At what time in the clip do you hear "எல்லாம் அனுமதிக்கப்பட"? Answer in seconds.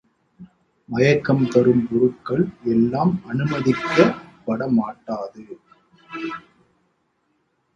2.65-4.59